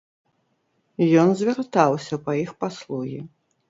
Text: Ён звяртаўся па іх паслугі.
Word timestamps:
Ён 1.25 1.29
звяртаўся 1.43 2.15
па 2.27 2.31
іх 2.43 2.51
паслугі. 2.67 3.19